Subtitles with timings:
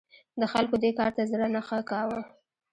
[0.41, 2.19] د خلکو دې کار ته زړه نه ښه کاوه.